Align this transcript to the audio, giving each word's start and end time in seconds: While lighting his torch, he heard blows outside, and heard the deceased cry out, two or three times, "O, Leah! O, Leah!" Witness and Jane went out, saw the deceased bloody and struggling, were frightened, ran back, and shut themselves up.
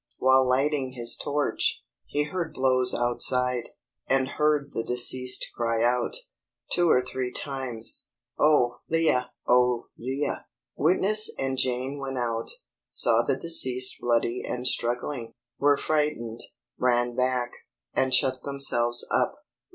While 0.17 0.49
lighting 0.49 0.93
his 0.93 1.15
torch, 1.15 1.83
he 2.07 2.23
heard 2.23 2.55
blows 2.55 2.91
outside, 2.91 3.69
and 4.07 4.29
heard 4.29 4.71
the 4.73 4.83
deceased 4.83 5.45
cry 5.55 5.83
out, 5.83 6.15
two 6.71 6.89
or 6.89 7.05
three 7.05 7.31
times, 7.31 8.07
"O, 8.39 8.79
Leah! 8.89 9.31
O, 9.47 9.89
Leah!" 9.99 10.47
Witness 10.75 11.31
and 11.37 11.55
Jane 11.55 11.99
went 11.99 12.17
out, 12.17 12.49
saw 12.89 13.21
the 13.21 13.35
deceased 13.35 13.97
bloody 14.01 14.41
and 14.43 14.65
struggling, 14.65 15.35
were 15.59 15.77
frightened, 15.77 16.41
ran 16.79 17.15
back, 17.15 17.51
and 17.93 18.11
shut 18.11 18.41
themselves 18.41 19.05
up. 19.11 19.35